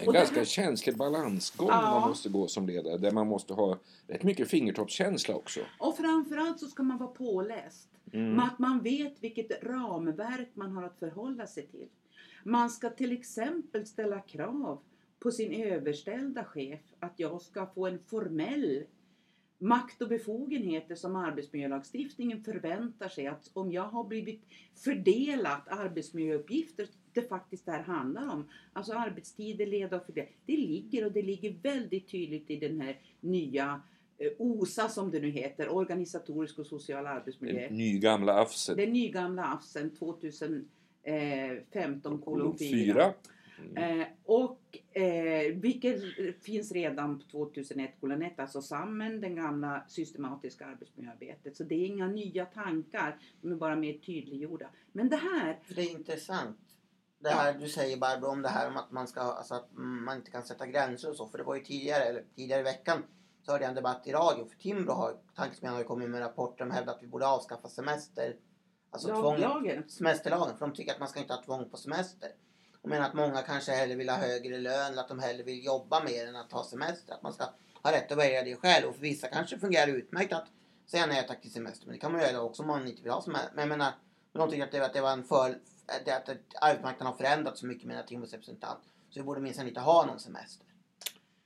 En 0.00 0.08
Och 0.08 0.14
ganska 0.14 0.36
här- 0.36 0.44
känslig 0.44 0.96
balansgång 0.96 1.68
Ja. 1.68 1.80
man 2.00 2.08
måste 2.08 2.28
gå 2.28 2.48
som 2.48 2.66
ledare. 2.66 2.98
Där 2.98 3.10
man 3.10 3.26
måste 3.26 3.54
ha 3.54 3.78
rätt 4.06 4.22
mycket 4.22 4.48
fingertoppskänsla 4.48 5.34
också. 5.34 5.60
Och 5.78 5.96
framförallt 5.96 6.60
så 6.60 6.66
ska 6.66 6.82
man 6.82 6.98
vara 6.98 7.10
påläst. 7.10 7.88
Mm. 8.12 8.38
Att 8.40 8.58
man 8.58 8.82
vet 8.82 9.22
vilket 9.22 9.64
ramverk 9.64 10.48
man 10.54 10.72
har 10.72 10.82
att 10.82 10.98
förhålla 10.98 11.46
sig 11.46 11.66
till. 11.66 11.88
Man 12.44 12.70
ska 12.70 12.90
till 12.90 13.12
exempel 13.12 13.86
ställa 13.86 14.20
krav 14.20 14.78
på 15.18 15.30
sin 15.30 15.52
överställda 15.52 16.44
chef 16.44 16.80
att 16.98 17.12
jag 17.16 17.42
ska 17.42 17.66
få 17.66 17.86
en 17.86 17.98
formell 17.98 18.84
makt 19.58 20.02
och 20.02 20.08
befogenheter 20.08 20.94
som 20.94 21.16
arbetsmiljölagstiftningen 21.16 22.44
förväntar 22.44 23.08
sig 23.08 23.26
att 23.26 23.50
om 23.52 23.72
jag 23.72 23.84
har 23.84 24.04
blivit 24.04 24.42
fördelat 24.84 25.68
arbetsmiljöuppgifter 25.68 26.88
det 27.14 27.28
faktiskt 27.28 27.66
det 27.66 27.72
här 27.72 27.82
handlar 27.82 28.32
om. 28.32 28.48
Alltså 28.72 28.92
arbetstider, 28.92 29.66
leda 29.66 29.96
och 29.96 30.06
fördela. 30.06 30.28
Det 30.46 30.56
ligger 30.56 31.06
och 31.06 31.12
det 31.12 31.22
ligger 31.22 31.56
väldigt 31.62 32.08
tydligt 32.08 32.50
i 32.50 32.56
den 32.56 32.80
här 32.80 33.00
nya 33.20 33.82
eh, 34.18 34.32
OSA 34.38 34.88
som 34.88 35.10
det 35.10 35.20
nu 35.20 35.30
heter, 35.30 35.74
organisatorisk 35.74 36.58
och 36.58 36.66
social 36.66 37.06
arbetsmiljö. 37.06 37.68
Den 37.68 37.76
nygamla 37.76 38.34
AFSET. 38.34 38.76
Den 38.76 38.92
nygamla 38.92 39.44
AFSen 39.44 39.96
2015 39.96 42.22
kolon 42.22 42.58
4. 42.58 42.70
Fyra. 42.70 43.14
Eh, 43.76 44.06
och 44.24 44.78
eh, 44.96 45.54
vilket 45.54 46.02
finns 46.42 46.72
redan 46.72 47.18
på 47.18 47.24
2001 47.30 47.90
kolon 48.00 48.22
1, 48.22 48.40
alltså 48.40 48.62
SAMMEN, 48.62 49.20
den 49.20 49.34
gamla 49.34 49.84
systematiska 49.88 50.66
arbetsmiljöarbetet. 50.66 51.56
Så 51.56 51.64
det 51.64 51.74
är 51.74 51.86
inga 51.86 52.08
nya 52.08 52.44
tankar, 52.44 53.18
de 53.40 53.52
är 53.52 53.56
bara 53.56 53.76
mer 53.76 53.92
tydliggjorda. 53.92 54.66
Men 54.92 55.08
det 55.08 55.16
här, 55.16 55.58
För 55.62 55.74
det 55.74 55.82
är 55.82 55.90
intressant. 55.90 56.58
Det 57.22 57.30
här 57.30 57.52
du 57.52 57.68
säger 57.68 57.96
Barbro 57.96 58.26
om 58.26 58.42
det 58.42 58.48
här 58.48 58.68
om 58.68 58.76
att 58.76 58.90
man 58.90 59.08
ska, 59.08 59.20
alltså 59.20 59.54
att 59.54 59.68
man 59.72 60.16
inte 60.16 60.30
kan 60.30 60.42
sätta 60.42 60.66
gränser 60.66 61.10
och 61.10 61.16
så. 61.16 61.28
För 61.28 61.38
det 61.38 61.44
var 61.44 61.54
ju 61.54 61.64
tidigare, 61.64 62.04
eller 62.04 62.24
tidigare 62.36 62.60
i 62.60 62.64
veckan 62.64 63.04
så 63.42 63.52
hörde 63.52 63.64
jag 63.64 63.68
en 63.68 63.74
debatt 63.74 64.06
i 64.06 64.12
radio. 64.12 64.48
För 64.48 64.56
Timbro 64.56 64.92
har, 64.92 65.16
tankesmedjan 65.36 65.74
har 65.74 65.80
ju 65.80 65.86
kommit 65.86 66.10
med 66.10 66.20
rapporter 66.20 66.64
som 66.64 66.70
hävdar 66.70 66.94
att 66.94 67.02
vi 67.02 67.06
borde 67.06 67.26
avskaffa 67.26 67.68
semester. 67.68 68.36
Alltså 68.90 69.08
tvång, 69.08 69.38
lagen, 69.38 69.88
semesterlagen. 69.88 70.58
För 70.58 70.66
de 70.66 70.74
tycker 70.74 70.92
att 70.92 70.98
man 70.98 71.08
ska 71.08 71.20
inte 71.20 71.32
ha 71.32 71.42
tvång 71.42 71.70
på 71.70 71.76
semester. 71.76 72.30
Och 72.82 72.88
menar 72.88 73.08
att 73.08 73.14
många 73.14 73.42
kanske 73.42 73.72
hellre 73.72 73.94
vill 73.94 74.08
ha 74.08 74.16
högre 74.16 74.58
lön 74.58 74.92
eller 74.92 75.02
att 75.02 75.08
de 75.08 75.18
hellre 75.18 75.42
vill 75.42 75.64
jobba 75.64 76.04
mer 76.04 76.26
än 76.26 76.36
att 76.36 76.52
ha 76.52 76.64
semester. 76.64 77.14
Att 77.14 77.22
man 77.22 77.32
ska 77.32 77.44
ha 77.82 77.92
rätt 77.92 78.12
att 78.12 78.18
välja 78.18 78.42
det 78.42 78.56
själv. 78.56 78.88
Och 78.88 78.94
för 78.94 79.02
vissa 79.02 79.26
kanske 79.26 79.56
det 79.56 79.60
fungerar 79.60 79.88
utmärkt 79.88 80.32
att 80.32 80.46
säga 80.86 81.06
nej 81.06 81.24
tack 81.28 81.40
till 81.42 81.52
semester. 81.52 81.86
Men 81.86 81.94
det 81.94 82.00
kan 82.00 82.12
man 82.12 82.20
göra 82.20 82.40
också 82.40 82.62
om 82.62 82.68
man 82.68 82.88
inte 82.88 83.02
vill 83.02 83.12
ha 83.12 83.22
semester. 83.22 83.50
Men 83.54 83.68
jag 83.68 83.78
menar, 83.78 83.92
men 84.32 84.40
de 84.40 84.50
tycker 84.50 84.64
att 84.64 84.72
det, 84.72 84.84
att 84.84 84.92
det 84.92 85.00
var 85.00 85.12
en 85.12 85.24
för... 85.24 85.58
Att, 85.86 86.08
att, 86.08 86.28
att 86.28 86.36
arbetsmarknaden 86.60 87.06
har 87.06 87.14
förändrats 87.14 87.60
så 87.60 87.66
mycket 87.66 87.86
med 87.86 88.06
Timbros 88.06 88.32
representant. 88.32 88.80
Så 89.10 89.20
vi 89.20 89.24
borde 89.24 89.40
minsann 89.40 89.68
inte 89.68 89.80
ha 89.80 90.06
någon 90.06 90.20
semester. 90.20 90.66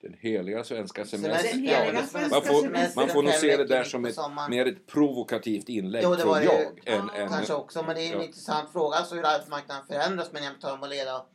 Den 0.02 0.16
heliga 0.20 0.64
svenska 0.64 1.04
Semester, 1.04 1.28
semestern. 1.28 1.62
Den 1.62 1.68
heliga 1.68 1.94
ja, 1.94 2.28
Man 2.30 2.42
får, 2.42 2.96
man 2.96 3.08
får 3.08 3.22
nog 3.22 3.32
se 3.32 3.56
det 3.56 3.64
där 3.64 3.84
som 3.84 4.04
ett, 4.04 4.16
mer 4.50 4.66
ett 4.66 4.86
provokativt 4.86 5.68
inlägg, 5.68 6.04
Jo, 6.04 6.10
det 6.10 6.16
tror 6.16 6.30
var 6.30 6.40
det 6.40 6.44
jag. 6.44 6.62
Än, 6.64 6.74
Ja, 6.84 7.14
än, 7.14 7.28
Kanske 7.28 7.54
också, 7.54 7.82
men 7.82 7.96
det 7.96 8.02
är 8.02 8.12
en 8.12 8.18
Ja. 8.18 8.24
intressant 8.24 8.72
fråga. 8.72 8.96
Alltså 8.96 9.14
hur 9.14 9.26
arbetsmarknaden 9.26 9.86
förändras. 9.86 10.32
Men 10.32 10.42
jag 10.44 10.52
om 10.74 10.82
att 10.82 10.90
leda 10.90 11.26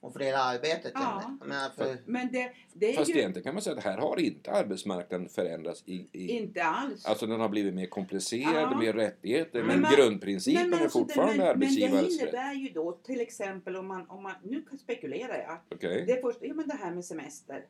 och 0.00 0.12
fördela 0.12 0.38
arbetet. 0.38 0.92
Ja. 0.94 1.36
Menar, 1.40 1.70
för, 1.76 1.96
men 2.06 2.32
det, 2.32 2.52
det 2.74 2.92
är 2.92 2.96
Fast 2.96 3.10
ju 3.10 3.18
egentligen 3.18 3.44
kan 3.44 3.54
man 3.54 3.62
säga 3.62 3.76
att 3.76 3.84
här 3.84 3.98
har 3.98 4.20
inte 4.20 4.50
arbetsmarknaden 4.52 5.28
förändrats 5.28 5.82
i, 5.86 6.08
i 6.12 6.28
inte 6.28 6.64
alls. 6.64 7.04
Alltså 7.06 7.26
den 7.26 7.40
har 7.40 7.48
blivit 7.48 7.74
mer 7.74 7.86
komplicerad, 7.86 8.72
Ja. 8.72 8.78
mer 8.78 8.92
rättigheter, 8.92 9.58
Men 9.58 9.66
men, 9.68 9.80
man- 9.80 9.92
grundprincipen 9.96 10.74
är 10.74 10.82
alltså, 10.82 10.98
fortfarande 10.98 11.44
det, 11.44 11.56
men, 11.56 11.58
men 11.58 11.74
det 11.74 12.12
innebär 12.12 12.54
ju 12.54 12.68
då 12.68 12.92
till 12.92 13.20
exempel 13.20 13.76
om 13.76 13.86
man, 13.88 14.10
om 14.10 14.22
man 14.22 14.34
nu 14.44 14.64
spekulerar 14.82 15.38
jag. 15.38 15.58
Okej? 15.76 16.04
Det, 16.06 16.12
är 16.12 16.22
först, 16.22 16.38
ja, 16.42 16.54
men 16.54 16.68
det 16.68 16.74
här 16.74 16.90
med 16.94 17.04
semester. 17.04 17.64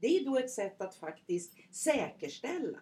Det 0.00 0.06
är 0.06 0.24
då 0.24 0.38
ett 0.38 0.50
sätt 0.50 0.80
att 0.80 0.94
faktiskt 0.94 1.52
säkerställa 1.70 2.78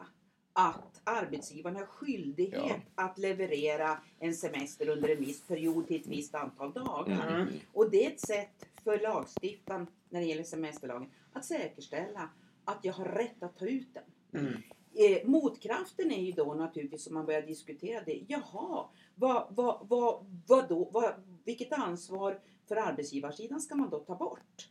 att 0.53 1.01
arbetsgivaren 1.05 1.77
har 1.77 1.87
skyldighet 1.87 2.63
Ja. 2.69 3.05
att 3.05 3.19
leverera 3.19 3.99
en 4.21 4.35
semester 4.35 4.89
under 4.89 5.09
en 5.09 5.19
viss 5.21 5.47
period 5.47 5.87
till 5.89 6.01
ett 6.01 6.07
visst 6.07 6.35
antal 6.35 6.73
dagar. 6.73 7.35
Mm. 7.41 7.49
Och 7.73 7.91
det 7.91 8.07
är 8.07 8.11
ett 8.11 8.21
sätt 8.21 8.67
för 8.85 9.01
lagstiftaren 9.01 9.87
när 10.09 10.21
det 10.21 10.27
gäller 10.27 10.45
semesterlagen 10.45 11.11
att 11.33 11.45
säkerställa 11.45 12.31
att 12.65 12.79
jag 12.83 12.93
har 12.93 13.05
rätt 13.05 13.43
att 13.43 13.59
ta 13.59 13.67
ut 13.67 13.95
den. 13.95 14.43
Mm. 14.43 14.63
Eh, 14.95 15.29
motkraften 15.29 16.13
är 16.13 16.23
ju 16.23 16.33
då 16.33 16.55
naturligtvis 16.55 17.07
om 17.07 17.15
man 17.15 17.27
börjar 17.27 17.43
diskutera 17.43 18.05
det. 18.05 18.25
Jaha, 18.29 18.89
vad, 19.15 19.47
vad, 19.51 19.87
vad, 19.89 20.43
vad 20.47 20.69
då, 20.69 20.91
vad, 20.93 21.13
vilket 21.45 21.73
ansvar 21.73 22.41
för 22.69 22.77
arbetsgivarsidan 22.77 23.61
ska 23.61 23.75
man 23.75 23.91
då 23.91 23.99
ta 23.99 24.15
bort? 24.15 24.69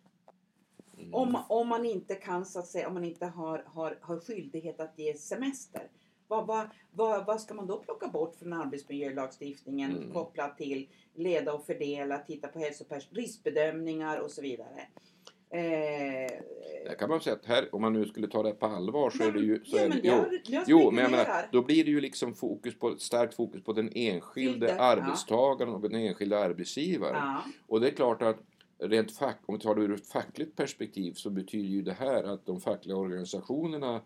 Mm. 0.97 1.13
Om, 1.13 1.43
om 1.49 1.67
man 1.67 1.85
inte 1.85 2.15
kan 2.15 2.45
så 2.45 2.59
att 2.59 2.67
säga, 2.67 2.87
om 2.87 2.93
man 2.93 3.03
inte 3.03 3.25
har, 3.25 3.63
har, 3.67 3.97
har 4.01 4.19
skyldighet 4.19 4.79
att 4.79 4.99
ge 4.99 5.13
semester. 5.13 5.89
Vad, 6.33 6.47
vad, 6.47 6.67
vad, 6.91 7.25
vad 7.25 7.41
ska 7.41 7.53
man 7.53 7.67
då 7.67 7.77
plocka 7.77 8.07
bort 8.07 8.35
från 8.35 8.53
arbetsmiljölagstiftningen 8.53 9.97
Mm. 9.97 10.13
kopplat 10.13 10.57
till 10.57 10.89
leda 11.15 11.53
och 11.53 11.65
fördela, 11.65 12.17
titta 12.17 12.47
på 12.47 12.69
riskbedömningar 13.11 14.19
och 14.19 14.31
så 14.31 14.41
vidare. 14.41 14.87
Eh, 15.49 16.31
Där 16.85 16.95
kan 16.99 17.09
man 17.09 17.21
säga 17.21 17.35
att 17.35 17.45
här, 17.45 17.75
om 17.75 17.81
man 17.81 17.93
nu 17.93 18.05
skulle 18.05 18.27
ta 18.27 18.43
det 18.43 18.51
på 18.51 18.65
allvar 18.65 19.09
så 19.09 19.23
är 19.23 19.31
det 19.31 19.39
ju... 19.39 19.65
Så 19.65 19.77
ja, 19.77 19.81
är 19.81 19.89
det, 19.89 19.99
jag, 20.03 20.25
jo, 20.31 20.39
jag 20.47 20.63
jo, 20.67 20.91
men 20.91 21.03
jag 21.03 21.11
menar, 21.11 21.49
då 21.51 21.61
blir 21.61 21.83
det 21.85 21.91
ju 21.91 22.01
liksom 22.01 22.33
fokus 22.33 22.79
på, 22.79 22.97
starkt 22.97 23.33
fokus 23.33 23.63
på 23.63 23.73
den 23.73 23.89
enskilde 23.95 24.21
Skilde, 24.51 24.67
ja. 24.67 24.83
arbetstagaren 24.83 25.73
och 25.73 25.81
den 25.81 25.95
enskilde 25.95 26.39
arbetsgivaren. 26.39 27.15
Ja. 27.15 27.43
Och 27.67 27.81
det 27.81 27.87
är 27.87 27.91
klart 27.91 28.21
att 28.21 28.37
rent 28.79 29.11
fack, 29.17 29.39
om 29.45 29.55
vi 29.55 29.61
tar 29.61 29.75
det 29.75 29.81
ur 29.81 29.93
ett 29.93 30.07
fackligt 30.07 30.55
perspektiv 30.55 31.13
så 31.13 31.29
betyder 31.29 31.69
ju 31.69 31.81
det 31.81 31.93
här 31.93 32.23
att 32.23 32.45
de 32.45 32.61
fackliga 32.61 32.95
organisationerna 32.97 34.01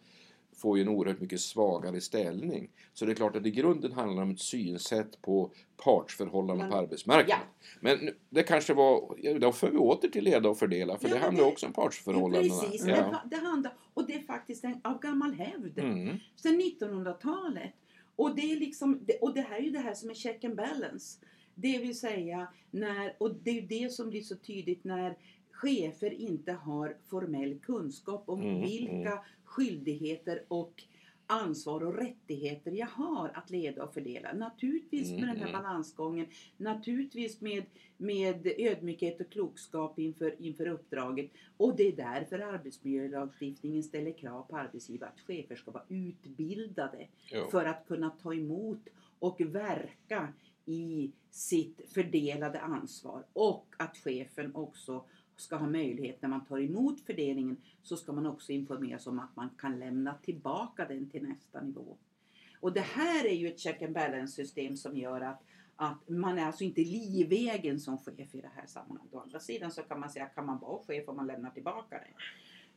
får 0.58 0.78
ju 0.78 0.82
en 0.82 0.90
oerhört 0.90 1.20
mycket 1.22 1.40
svagare 1.42 2.02
ställning. 2.02 2.70
Så 2.94 3.06
det 3.06 3.12
är 3.12 3.16
klart 3.16 3.36
att 3.36 3.46
i 3.46 3.52
grunden 3.52 3.92
handlar 3.92 4.16
det 4.22 4.24
om 4.24 4.32
ett 4.34 4.40
synsätt 4.40 5.22
på 5.22 5.52
partsförhållanden 5.84 6.58
Men- 6.58 6.70
på 6.72 6.78
arbetsmarknaden. 6.78 7.46
Men 7.80 7.98
nu- 8.00 8.16
det 8.30 8.44
kanske 8.44 8.74
var, 8.74 9.16
ja, 9.18 9.40
då 9.40 9.52
för 9.52 9.72
vi 9.72 9.78
åter 9.78 10.08
till 10.08 10.24
leda 10.24 10.50
och 10.50 10.58
fördela 10.58 10.98
för 10.98 11.08
Ja, 11.08 11.14
det 11.14 11.20
men 11.20 11.24
handlar 11.24 11.44
det- 11.44 11.52
också 11.52 11.66
om 11.66 11.74
partsförhållandena. 11.74 12.56
Precis, 12.62 12.82
det, 12.86 12.92
Ja. 12.92 13.02
ha- 13.04 13.22
det 13.26 13.36
handlar, 13.38 13.74
och 13.94 14.08
det 14.08 14.14
är 14.14 14.22
faktiskt 14.22 14.64
en, 14.64 14.82
av 14.84 15.00
gammal 15.00 15.34
hävd. 15.34 15.80
Mm. 15.80 16.16
Sedan 16.36 16.58
1900-talet. 16.62 17.72
Och 18.16 18.36
det, 18.36 18.42
är 18.52 18.60
liksom, 18.60 19.00
det- 19.06 19.18
och 19.22 19.34
det 19.34 19.42
här 19.42 19.58
är 19.58 19.62
ju 19.62 19.70
det 19.72 19.80
här 19.80 19.94
som 19.94 20.10
är 20.10 20.14
check 20.14 20.44
and 20.44 20.56
balance. 20.56 21.20
Det 21.56 21.78
vill 21.78 22.00
säga, 22.00 22.48
när, 22.72 23.16
och 23.18 23.36
det 23.44 23.50
är 23.50 23.54
ju 23.54 23.62
det 23.62 23.92
som 23.92 24.10
blir 24.10 24.22
så 24.22 24.36
tydligt 24.36 24.84
när 24.84 25.18
chefer 25.52 26.14
inte 26.14 26.52
har 26.52 26.98
formell 27.10 27.60
kunskap 27.60 28.24
om 28.30 28.42
Mm, 28.42 28.62
vilka 28.62 29.20
skyldigheter 29.48 30.44
och 30.48 30.84
ansvar 31.28 31.84
och 31.84 31.96
rättigheter 31.98 32.72
jag 32.72 32.88
har 32.88 33.32
att 33.34 33.50
leda 33.50 33.84
och 33.84 33.94
fördela. 33.94 34.34
Naturligtvis 34.34 35.10
med 35.10 35.24
Mm, 35.24 35.30
den 35.30 35.38
här 35.38 35.50
mm. 35.50 35.62
balansgången, 35.62 36.28
naturligtvis 36.58 37.42
med, 37.42 37.64
med 37.98 38.48
ödmjukhet 38.58 39.22
och 39.22 39.30
klokskap 39.30 40.00
inför, 40.00 40.42
inför 40.42 40.68
uppdraget. 40.68 41.32
Och 41.58 41.76
det 41.76 41.88
är 41.88 41.96
därför 41.96 42.40
arbetsmiljölagstiftningen 42.40 43.84
ställer 43.84 44.12
krav 44.12 44.44
på 44.50 44.58
arbetsgivare 44.58 45.10
att 45.10 45.22
chefer 45.22 45.56
ska 45.56 45.72
vara 45.72 45.84
utbildade 45.90 47.08
Ja. 47.32 47.48
för 47.52 47.66
att 47.66 47.88
kunna 47.88 48.10
ta 48.10 48.34
emot 48.34 48.88
och 49.20 49.42
verka 49.42 50.34
i 50.66 51.12
sitt 51.32 51.82
fördelade 51.94 52.60
ansvar. 52.60 53.24
Och 53.34 53.66
att 53.78 53.98
chefen 53.98 54.56
också 54.56 55.06
ska 55.38 55.56
ha 55.56 55.68
möjlighet 55.68 56.22
när 56.22 56.30
man 56.30 56.46
tar 56.46 56.60
emot 56.60 57.02
fördelningen 57.02 57.58
så 57.84 57.98
ska 57.98 58.12
man 58.12 58.26
också 58.26 58.52
informeras 58.52 59.08
om 59.08 59.20
att 59.20 59.36
man 59.36 59.50
kan 59.58 59.80
lämna 59.80 60.14
tillbaka 60.14 60.86
den 60.86 61.10
till 61.10 61.24
nästa 61.24 61.62
nivå. 61.62 61.98
Och 62.60 62.74
det 62.74 62.82
här 62.82 63.26
är 63.26 63.36
ju 63.36 63.48
ett 63.48 63.60
check 63.60 63.82
and 63.82 63.94
balance 63.94 64.36
system 64.36 64.78
som 64.78 64.98
gör 64.98 65.22
att, 65.22 65.44
att 65.76 66.10
man 66.10 66.40
är 66.40 66.46
alltså 66.46 66.64
inte 66.64 66.82
livegen 66.82 67.80
som 67.80 67.98
chef 67.98 68.36
i 68.36 68.42
det 68.42 68.52
här 68.56 68.66
sammanhanget. 68.66 69.14
Å 69.14 69.20
andra 69.20 69.40
sidan 69.40 69.72
så 69.72 69.82
kan 69.82 70.00
man 70.00 70.10
säga 70.10 70.26
kan 70.26 70.46
man 70.46 70.60
vara 70.60 70.84
chef 70.84 71.08
om 71.08 71.16
man 71.16 71.28
lämnar 71.28 71.50
tillbaka 71.50 71.96
det. 71.98 72.14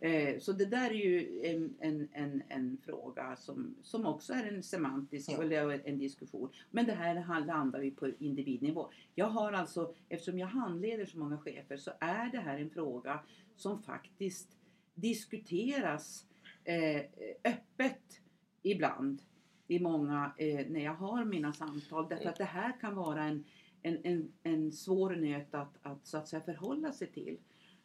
Eh, 0.00 0.38
Så 0.38 0.52
det 0.52 0.66
där 0.66 0.90
är 0.90 0.95
ju 0.95 1.40
en, 1.45 1.75
en, 1.80 2.09
en, 2.12 2.42
en 2.49 2.78
fråga 2.85 3.37
som, 3.37 3.75
som 3.83 4.07
också 4.07 4.33
är 4.33 4.45
en 4.52 4.62
semantisk 4.62 5.30
Ja. 5.30 5.42
eller 5.42 5.80
en 5.88 5.99
diskussion. 5.99 6.49
Men 6.71 6.87
det 6.87 6.92
här 6.92 7.45
landar 7.47 7.80
vi 7.80 7.90
på 7.90 8.09
individnivå. 8.19 8.90
Jag 9.14 9.26
har 9.26 9.52
alltså, 9.52 9.95
eftersom 10.09 10.38
jag 10.38 10.47
handleder 10.47 11.04
så 11.07 11.19
många 11.19 11.38
chefer 11.38 11.76
så 11.76 11.90
är 12.00 12.30
det 12.33 12.38
här 12.38 12.59
en 12.59 12.71
fråga 12.71 13.21
som 13.57 13.83
faktiskt 13.83 14.57
diskuteras 14.95 16.26
eh, 16.64 17.00
öppet 17.45 18.21
ibland 18.62 19.23
i 19.69 19.78
många, 19.80 20.33
eh, 20.38 20.66
när 20.69 20.85
jag 20.85 20.95
har 20.95 21.25
mina 21.25 21.52
samtal. 21.52 22.09
Därför 22.09 22.28
att 22.28 22.37
det 22.37 22.45
här 22.45 22.80
kan 22.80 22.95
vara 22.95 23.25
en, 23.25 23.45
en, 23.83 23.99
en, 24.04 24.33
en 24.42 24.73
svår 24.73 25.11
nöt 25.16 25.54
att, 25.54 25.78
att 25.83 26.07
så 26.07 26.16
att 26.19 26.28
säga 26.28 26.42
förhålla 26.42 26.92
sig 26.92 27.07
till. 27.09 27.38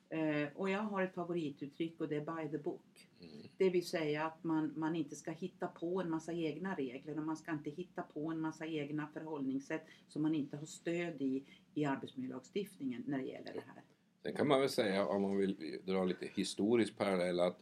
Eh, 0.10 0.48
och 0.56 0.70
jag 0.70 0.80
har 0.80 1.02
ett 1.02 1.14
favorituttryck 1.14 2.02
och 2.02 2.08
det 2.08 2.16
är 2.16 2.44
by 2.44 2.52
the 2.52 2.58
book. 2.58 3.08
Mm. 3.22 3.48
Det 3.58 3.70
vill 3.70 3.88
säga 3.88 4.26
att 4.26 4.44
man, 4.44 4.74
man 4.76 4.96
inte 4.96 5.16
ska 5.16 5.32
hitta 5.32 5.68
på 5.68 6.02
en 6.02 6.10
massa 6.10 6.34
egna 6.34 6.76
regler 6.76 7.18
och 7.18 7.26
man 7.26 7.38
ska 7.38 7.52
inte 7.52 7.70
hitta 7.70 8.02
på 8.02 8.32
en 8.32 8.40
massa 8.40 8.66
egna 8.66 9.08
förhållningssätt 9.14 9.86
som 10.08 10.22
man 10.22 10.36
inte 10.36 10.58
har 10.58 10.66
stöd 10.66 11.22
i 11.22 11.44
i 11.76 11.86
arbetsmiljölagstiftningen 11.86 13.04
när 13.08 13.18
det 13.18 13.24
gäller 13.24 13.54
det 13.54 13.64
här. 13.68 13.84
Sen 14.24 14.34
kan 14.34 14.48
man 14.48 14.60
väl 14.60 14.70
säga, 14.70 15.06
om 15.06 15.22
man 15.22 15.38
vill 15.38 15.80
dra 15.84 16.06
lite 16.06 16.30
historisk 16.36 16.98
parallell, 16.98 17.40
att 17.40 17.60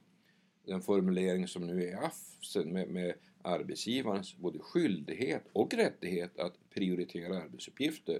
den 0.65 0.81
formulering 0.81 1.47
som 1.47 1.67
nu 1.67 1.83
är 1.83 2.05
AFSen 2.05 2.73
med, 2.73 2.89
med 2.89 3.13
arbetsgivarens 3.41 4.37
både 4.37 4.59
skyldighet 4.59 5.43
och 5.53 5.73
rättighet 5.73 6.39
att 6.39 6.69
prioritera 6.69 7.37
arbetsuppgifter. 7.37 8.19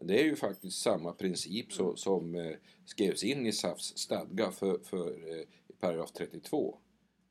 Det 0.00 0.20
är 0.20 0.24
ju 0.24 0.36
faktiskt 0.36 0.82
samma 0.82 1.12
princip 1.12 1.72
så, 1.72 1.96
som 1.96 2.34
eh, 2.34 2.52
skrevs 2.84 3.24
in 3.24 3.46
i 3.46 3.52
SAFs 3.52 3.98
stadga 3.98 4.50
för, 4.50 4.78
för 4.78 5.08
eh, 5.08 5.44
paragraf 5.80 6.12
32. 6.12 6.78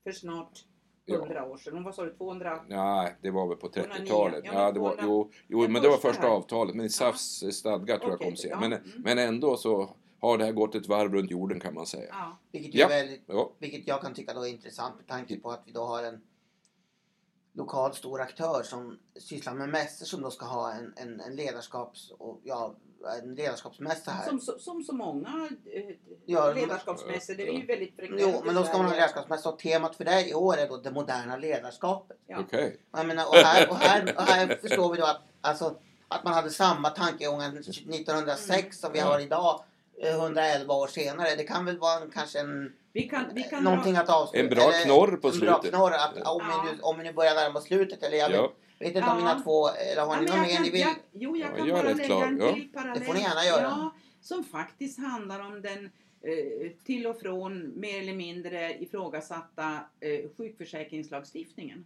För 0.03 0.12
snart 0.12 0.65
Ja. 1.07 1.15
100 1.15 1.45
år 1.45 1.57
sedan. 1.57 1.84
Vad 1.84 1.95
sa 1.95 2.03
du? 2.05 2.13
200? 2.17 2.65
Nej, 2.67 3.15
det 3.22 3.31
var 3.31 3.48
väl 3.48 3.57
på 3.57 3.67
209. 3.69 4.01
30-talet. 4.05 4.41
Ja, 4.45 4.51
Ja, 4.53 4.63
men 4.65 4.74
det 4.74 4.79
var, 4.79 4.95
200. 4.95 5.03
jo, 5.07 5.31
jo 5.48 5.67
men 5.67 5.81
det 5.81 5.89
var 5.89 5.98
första 5.98 6.27
avtalet. 6.27 6.75
Men 6.75 6.86
i 6.86 6.89
SAFs 6.89 7.43
stadga 7.51 7.98
tror 7.98 8.12
jag 8.12 8.19
kom 8.19 8.36
sen. 8.36 8.50
ja, 8.50 8.60
Men, 8.60 8.74
mm. 8.74 8.84
men 8.98 9.17
ändå 9.17 9.57
så 9.57 9.95
har 10.19 10.38
det 10.38 10.45
här 10.45 10.51
gått 10.51 10.75
ett 10.75 10.88
varv 10.88 11.13
runt 11.13 11.31
jorden 11.31 11.60
kan 11.60 11.74
man 11.74 11.86
säga. 11.86 12.10
Ja. 12.10 12.38
Vilket, 12.51 12.75
ju 12.75 12.79
Ja. 12.79 12.88
väldigt, 12.88 13.24
Ja. 13.27 13.51
vilket 13.60 13.88
jag 13.88 14.01
kan 14.01 14.13
tycka 14.13 14.34
då 14.34 14.41
är 14.45 14.50
intressant 14.50 14.95
med 14.98 15.07
tanke 15.07 15.39
på 15.39 15.51
att 15.51 15.63
vi 15.65 15.72
då 15.72 15.84
har 15.84 16.03
en 16.03 16.22
lokal 17.55 17.93
stor 17.95 18.21
aktör 18.21 18.63
som 18.63 19.00
sysslar 19.19 19.53
med 19.53 19.69
mässor 19.69 20.05
som 20.05 20.21
då 20.21 20.31
ska 20.31 20.45
ha 20.45 20.71
en, 20.74 20.93
en, 20.95 21.21
en 21.21 21.35
ledarskaps 21.35 22.12
och, 22.19 22.39
ja, 22.43 22.75
en 23.24 23.35
ledarskapsmässa 23.35 24.12
här. 24.12 24.29
Som, 24.29 24.39
så- 24.39 24.59
som 24.59 24.83
så 24.83 24.93
många 24.93 25.50
eh, 25.74 25.95
Ja, 26.25 26.53
ledarskapsmässor. 26.53 27.33
Det 27.35 27.47
är 27.47 27.53
ju 27.53 27.65
väldigt 27.65 27.95
frekvent 27.95 28.21
Jo, 28.21 28.41
men 28.45 28.55
då 28.55 28.63
ska 28.63 28.71
man 28.74 28.81
ha 28.81 28.89
Sverige. 28.89 29.01
ledarskapsmässa 29.01 29.50
och 29.50 29.59
temat 29.59 29.95
för 29.95 30.05
det 30.05 30.29
i 30.29 30.33
år 30.33 30.57
är 30.57 30.67
då 30.67 30.77
det 30.77 30.91
moderna 30.91 31.38
ledarskapet. 31.38 32.17
Ja. 32.27 32.39
Okej. 32.39 32.77
Jag 32.91 33.07
menar, 33.07 33.25
och, 33.29 33.35
här, 33.35 33.69
och, 33.69 33.75
här, 33.75 34.13
och 34.17 34.21
här 34.24 34.57
förstår 34.62 34.91
vi 34.93 34.97
då 35.00 35.05
att, 35.05 35.21
alltså, 35.41 35.75
att 36.07 36.24
man 36.24 36.33
hade 36.33 36.50
samma 36.50 36.89
tankegångar 36.89 37.50
1906 37.59 38.79
som 38.79 38.91
vi 38.91 39.00
Ja. 39.00 39.05
har 39.05 39.19
idag. 39.19 39.63
Eh, 40.02 40.16
111 40.16 40.74
år 40.74 40.88
senare. 40.88 41.36
Det 41.38 41.44
kan 41.44 41.66
väl 41.66 41.78
vara 41.78 42.02
en, 42.04 42.12
kanske 42.12 42.40
en, 42.40 42.74
Vi 42.94 43.04
kan, 43.10 43.25
vi 43.34 43.44
kan 43.44 43.64
någonting 43.64 43.94
dra, 43.94 44.02
att 44.02 44.10
avsluta. 44.10 44.44
En 44.44 44.50
bra 44.50 44.72
knorr 44.84 45.18
på 45.18 45.28
en 45.28 45.40
bra 45.40 45.54
slutet. 45.62 45.70
knorr 45.80 45.92
att, 45.94 46.14
Ja. 46.24 46.32
om, 46.32 46.42
vi 46.66 46.72
nu, 46.72 46.82
om 46.82 46.98
vi 46.98 47.04
nu 47.04 47.14
börjar 47.14 47.36
närma 47.36 47.60
oss 47.60 47.66
slutet. 47.66 48.04
Eller 48.04 48.18
jag 48.18 48.30
vet, 48.30 48.38
Ja. 48.38 48.52
vet 48.80 48.88
inte 48.88 49.00
om 49.02 49.06
Ja. 49.08 49.16
mina 49.16 49.40
två... 49.44 49.70
Eller 49.70 50.02
har 50.02 50.16
Ja, 50.16 50.22
ni 50.22 50.25
något 50.28 50.36
jag 50.38 50.48
mer 50.48 50.60
ni 50.60 50.70
vill? 50.70 50.82
jag- 50.82 50.96
Jo, 51.12 51.38
jag 51.38 51.50
Ja, 51.52 51.56
kan 51.58 51.70
bara 51.70 51.82
lägga 51.84 52.06
klar, 52.06 52.24
en 52.24 52.38
ja. 52.40 52.54
till 52.54 52.72
parallell. 52.74 53.00
Det 53.00 53.06
får 53.06 53.14
ni 53.14 53.20
gärna 53.22 53.46
göra. 53.46 53.62
Ja, 53.62 53.96
som 54.22 54.44
faktiskt 54.44 55.00
handlar 55.00 55.40
om 55.40 55.62
den 55.62 55.86
eh, 56.22 56.72
till 56.86 57.08
och 57.08 57.20
från 57.20 57.80
mer 57.80 58.02
eller 58.02 58.14
mindre 58.14 58.74
ifrågasatta 58.84 59.80
eh, 60.00 60.30
sjukförsäkringslagstiftningen. 60.38 61.86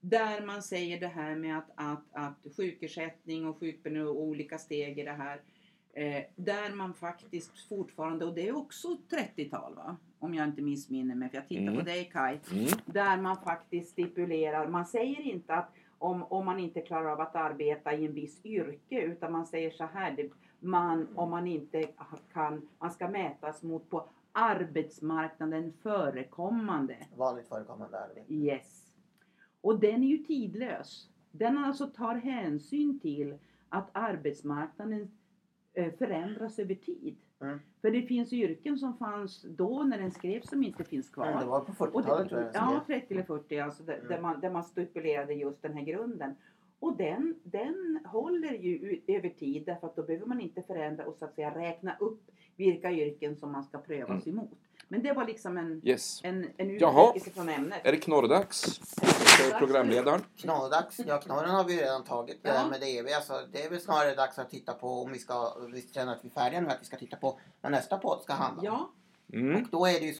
Där 0.00 0.40
man 0.40 0.62
säger 0.62 1.00
det 1.00 1.06
här 1.08 1.34
med 1.36 1.58
att, 1.58 1.70
att, 1.74 2.04
att 2.12 2.56
sjukersättning 2.56 3.46
och 3.48 3.58
sjukpenning 3.60 4.06
och 4.08 4.20
olika 4.20 4.58
steg 4.58 4.98
i 4.98 5.02
det 5.02 5.12
här. 5.12 5.40
Eh, 5.92 6.22
där 6.36 6.74
man 6.74 6.94
faktiskt 6.94 7.68
fortfarande, 7.68 8.24
och 8.24 8.34
det 8.34 8.48
är 8.48 8.56
också 8.56 8.88
30-tal 9.10 9.74
va? 9.74 9.96
Om 10.18 10.34
jag 10.34 10.48
inte 10.48 10.62
missminner 10.62 11.14
mig, 11.14 11.28
för 11.28 11.36
jag 11.36 11.48
tittar 11.48 11.62
Mm. 11.62 11.76
på 11.76 11.82
dig 11.82 12.04
Kai 12.12 12.38
Mm. 12.52 12.66
där 12.86 13.16
man 13.20 13.36
faktiskt 13.36 13.90
stipulerar, 13.90 14.68
man 14.68 14.86
säger 14.86 15.20
inte 15.20 15.54
att 15.54 15.72
om, 15.98 16.22
om 16.22 16.44
man 16.46 16.58
inte 16.58 16.80
klarar 16.80 17.12
av 17.12 17.20
att 17.20 17.36
arbeta 17.36 17.94
i 17.94 18.06
en 18.06 18.12
viss 18.14 18.40
yrke 18.44 19.00
utan 19.00 19.32
man 19.32 19.46
säger 19.46 19.70
så 19.70 19.84
här, 19.84 20.12
det, 20.16 20.30
man, 20.60 21.08
om 21.14 21.30
man 21.30 21.46
inte 21.46 21.88
kan, 22.32 22.68
man 22.78 22.90
ska 22.90 23.08
mätas 23.08 23.62
mot 23.62 23.90
på 23.90 24.08
arbetsmarknaden 24.32 25.72
förekommande. 25.82 26.96
Vanligt 27.16 27.48
förekommande 27.48 27.98
arbete. 28.00 28.34
Yes. 28.34 28.86
Och 29.60 29.80
den 29.80 30.02
är 30.02 30.08
ju 30.08 30.18
tidlös. 30.18 31.08
Den 31.30 31.58
alltså 31.58 31.86
tar 31.86 32.14
hänsyn 32.14 33.00
till 33.00 33.38
att 33.68 33.88
arbetsmarknaden 33.92 35.10
förändras 35.98 36.58
över 36.58 36.74
tid. 36.74 37.16
Mm. 37.40 37.60
För 37.80 37.90
det 37.90 38.02
finns 38.02 38.32
yrken 38.32 38.78
som 38.78 38.96
fanns 38.98 39.42
då 39.42 39.82
när 39.82 39.98
den 39.98 40.10
skrevs 40.10 40.48
som 40.48 40.62
inte 40.62 40.84
finns 40.84 41.08
kvar. 41.10 41.26
Mm, 41.26 41.40
det 41.40 41.46
var 41.46 41.60
på 41.60 41.84
Och 41.84 42.00
40-talet 42.02 42.24
det, 42.24 42.28
tror 42.28 42.40
jag. 42.42 42.50
ja, 42.54 42.84
30 42.86 43.14
eller 43.14 43.22
40 43.22 43.58
alltså, 43.58 43.82
där, 43.82 43.94
Mm. 43.94 44.08
där, 44.08 44.20
man, 44.20 44.40
där 44.40 44.50
man 44.50 44.64
stipulerade 44.64 45.34
just 45.34 45.62
den 45.62 45.72
här 45.74 45.84
grunden. 45.84 46.34
Och 46.78 46.96
den, 46.96 47.34
den 47.42 48.00
håller 48.04 48.52
ju 48.52 49.00
över 49.06 49.28
tid 49.28 49.62
därför 49.66 49.86
att 49.86 49.96
då 49.96 50.02
behöver 50.02 50.26
man 50.26 50.40
inte 50.40 50.62
förändra 50.62 51.06
och 51.06 51.16
så 51.16 51.24
att 51.24 51.34
säga 51.34 51.54
räkna 51.58 51.96
upp 52.00 52.22
vilka 52.56 52.92
yrken 52.92 53.36
som 53.36 53.52
man 53.52 53.64
ska 53.64 53.78
prövas 53.78 54.26
Mm. 54.26 54.38
emot. 54.38 54.58
Men 54.92 55.02
det 55.02 55.12
var 55.12 55.24
liksom 55.26 55.56
en, 55.58 55.80
Yes. 55.84 56.20
en, 56.22 56.48
en 56.56 56.70
utvikelse 56.70 57.30
från 57.34 57.48
ämnet. 57.48 57.80
Är 57.86 57.92
det 57.92 57.98
knorrdags? 57.98 58.78
För 59.00 59.58
programledaren. 59.58 60.20
Knorrdags, 60.36 61.00
ja 61.06 61.20
knorren 61.20 61.50
har 61.50 61.64
vi 61.64 61.76
redan 61.80 62.04
tagit. 62.04 62.42
Det 62.42 62.48
Ja. 62.48 62.68
med 62.70 62.80
det 62.80 62.98
eviga. 62.98 63.20
Så 63.20 63.40
det 63.52 63.62
är 63.64 63.70
väl 63.70 63.80
snarare 63.80 64.14
dags 64.14 64.38
att 64.38 64.50
titta 64.50 64.72
på 64.72 65.02
om 65.02 65.12
vi 65.12 65.18
ska, 65.18 65.54
vi 65.72 65.82
känner 65.82 66.12
att 66.12 66.24
vi 66.24 66.28
är 66.28 66.32
färdiga 66.32 66.60
nu, 66.60 66.68
att 66.68 66.80
vi 66.80 66.84
ska 66.84 66.96
titta 66.96 67.16
på 67.16 67.38
vad 67.60 67.72
nästa 67.72 67.98
podd 67.98 68.22
ska 68.22 68.32
handla 68.32 68.60
om. 68.60 68.66
Ja, 68.78 68.90
Mm. 69.32 69.62
Och 69.62 69.68
då 69.70 69.86
är 69.86 69.92
det 69.92 69.98
ju 70.06 70.08